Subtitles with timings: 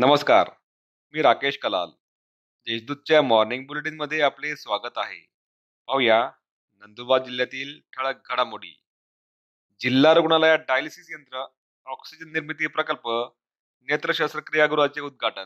[0.00, 0.50] नमस्कार
[1.14, 1.88] मी राकेश कलाल.
[2.66, 5.18] देशदूतच्या मॉर्निंग बुलेटिनमध्ये आपले स्वागत आहे.
[5.86, 6.30] पाहूया
[6.78, 8.70] नंदुरबार जिल्ह्यातील ठळक घडामोडी.
[9.80, 11.44] जिल्हा रुग्णालयात डायलिसिस यंत्र
[11.86, 13.08] ऑक्सिजन निर्मिती प्रकल्प
[13.88, 15.44] नेत्र शस्त्रक्रियागृहाचे उद्घाटन.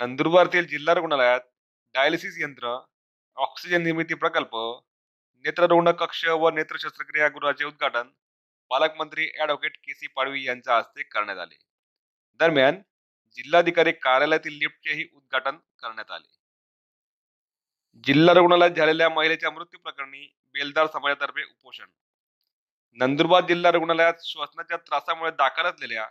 [0.00, 1.40] नंदुरबारतील जिल्हा रुग्णालयात
[1.94, 2.76] डायलिसिस यंत्र
[3.36, 4.56] ऑक्सिजन निर्मिती प्रकल्प
[5.44, 8.10] नेत्ररुग्ण कक्ष व नेत्र शस्त्रक्रियागृहाचे उद्घाटन
[8.70, 11.58] पालकमंत्री ॲडव्होकेट के सी पाडवी यांच्या हस्ते करण्यात आले.
[12.40, 12.82] दरम्यान
[13.36, 16.28] जिल्हाधिकारी कार्यालयातील लिफ्टचेही उद्घाटन करण्यात आले.
[18.04, 21.86] जिल्हा रुग्णालयात झालेल्या महिलेच्या मृत्यू प्रकरणी बेलदार समाजातर्फे उपोषण.
[22.92, 26.06] नंदुरबार जिल्हा रुग्णालयात श्वसनाच्या त्रासामुळे दाखल असलेल्या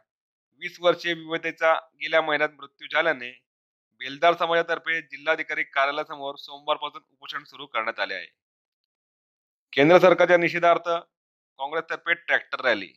[0.61, 3.31] वीस वर्षीय विवाहितेचा गेल्या महिन्यात मृत्यू झाल्याने
[4.01, 8.27] बेलदार समाजातर्फे जिल्हाधिकारी कार्यालयासमोर सोमवारपासून उपोषण सुरू करण्यात आले आहे.
[9.73, 10.89] केंद्र सरकारच्या निषेधार्थ
[11.59, 12.87] काँग्रेसतर्फे ट्रॅक्टर रॅली.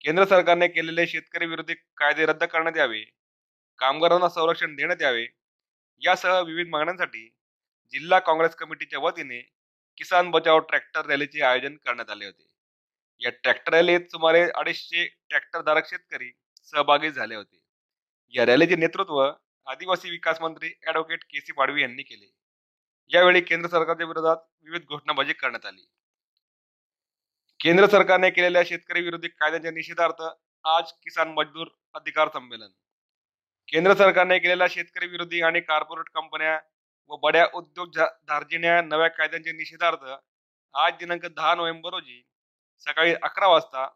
[0.00, 3.04] केंद्र सरकारने केलेले शेतकरी विरोधी कायदे रद्द करण्यात यावे
[3.80, 5.26] कामगारांना संरक्षण देण्यात यावे
[6.02, 7.28] यासह विविध मागण्यांसाठी
[7.92, 9.40] जिल्हा काँग्रेस कमिटीच्या वतीने
[9.96, 12.46] किसान बचाव ट्रॅक्टर रॅलीचे आयोजन करण्यात आले होते.
[13.20, 16.30] या ट्रॅक्टर रॅलीत सुमारे अडीचशे ट्रॅक्टरधारक शेतकरी
[16.64, 17.60] सहभागी झाले होते.
[18.34, 19.20] या रॅलीचे नेतृत्व
[19.66, 22.26] आदिवासी विकास मंत्री ॲडव्होकेट के सी पाडवी यांनी केले.
[23.10, 25.86] यावेळी केंद्र सरकारच्या विरोधात विविध घोषणाबाजी करण्यात आली.
[27.60, 30.22] केंद्र सरकारने केलेल्या शेतकरी विरोधी कायद्यांच्या निषेधार्थ
[30.64, 32.68] आज किसान मजदूर अधिकार संमेलन
[33.68, 36.58] केंद्र सरकारने केलेल्या शेतकरी विरोधी आणि कॉर्पोरेट कंपन्या
[37.08, 40.04] व बड्या उद्योग धार्जिण्या नव्या कायद्यांच्या निषेधार्थ
[40.74, 42.22] आज दिनांक दहा नोव्हेंबर रोजी
[42.78, 43.88] सकाळी अकरा वाजता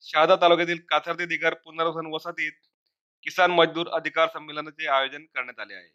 [0.00, 2.52] शहादा तालुक्यातील काथर्दी दिगर पुनर्वसन वसाहतीत
[3.22, 5.88] किसान मजदूर अधिकार संमेलनाचे आयोजन करण्यात आले आहे.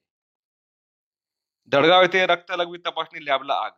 [1.68, 3.72] धडगाव येथे रक्तलघवी तपासणी लॅबला आग.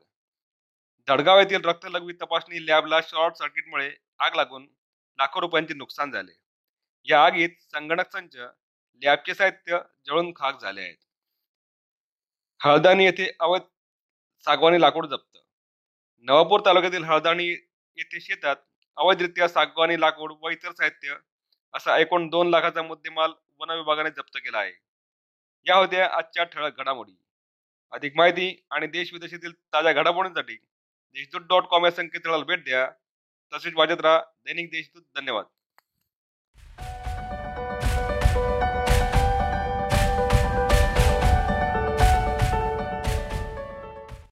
[1.08, 4.68] धडगाव येथील रक्तलघवी तपासणी लॅबला शॉर्ट सर्किटमुळे आग लागून
[5.20, 6.32] लाखो रुपयांचे नुकसान झाले.
[7.04, 8.38] या आगीत संगणक संच
[9.04, 10.96] लॅबचे साहित्य जळून खाक झाले आहेत.
[12.60, 13.62] हळदाणी येथे अवैध
[14.46, 15.38] सागवानी लाकूड जप्त.
[16.18, 17.48] नवापूर तालुक्यातील हळदाणी
[17.98, 18.56] येथे शेतात
[18.98, 21.16] अवैधरित्या सागवानी लाकूड व इतर साहित्य
[21.74, 24.72] असा एकूण दोन लाखाचा मुद्देमाल वन विभागाने जप्त केला आहे.
[25.68, 27.16] या होत्या आजच्या ठळक घडामोडी.
[27.92, 30.56] अधिक माहिती आणि देश विदेशातील ताज्या घडामोडींसाठी
[31.14, 32.92] देशदूत डॉट कॉम या संकेतस्थळाला भेट द्या.
[33.54, 35.04] तसेच वाजत राहा दैनिक देशदूत.
[35.16, 35.46] धन्यवाद.